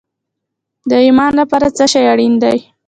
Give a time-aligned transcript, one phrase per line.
[0.89, 2.57] د ایمان لپاره څه شی اړین دی؟